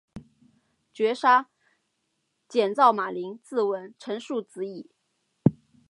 [0.91, 1.51] 绝杀，
[2.49, 4.89] 减灶马陵自刎，成竖子矣